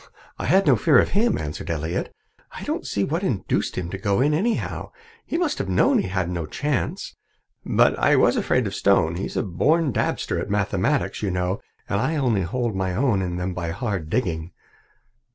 "Oh, 0.01 0.09
I 0.39 0.45
had 0.45 0.65
no 0.65 0.75
fear 0.75 0.97
of 0.97 1.09
him," 1.09 1.37
answered 1.37 1.69
Elliott. 1.69 2.11
"I 2.53 2.63
don't 2.63 2.87
see 2.87 3.03
what 3.03 3.21
induced 3.21 3.77
him 3.77 3.91
to 3.91 3.99
go 3.99 4.19
in, 4.19 4.33
anyhow. 4.33 4.89
He 5.27 5.37
must 5.37 5.59
have 5.59 5.69
known 5.69 5.99
he'd 5.99 6.27
no 6.27 6.47
chance. 6.47 7.15
But 7.63 7.99
I 7.99 8.15
was 8.15 8.35
afraid 8.35 8.65
of 8.65 8.73
Stone 8.73 9.17
he's 9.17 9.37
a 9.37 9.43
born 9.43 9.91
dabster 9.91 10.39
at 10.39 10.49
mathematics, 10.49 11.21
you 11.21 11.29
know, 11.29 11.61
and 11.87 11.99
I 12.01 12.15
only 12.15 12.41
hold 12.41 12.75
my 12.75 12.95
own 12.95 13.21
in 13.21 13.37
them 13.37 13.53
by 13.53 13.69
hard 13.69 14.09
digging." 14.09 14.53